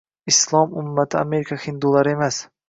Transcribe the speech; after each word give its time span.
Islom 0.31 0.67
ummati 0.81 1.15
Amerika 1.25 1.59
hindulari 1.65 2.17
emas! 2.17 2.41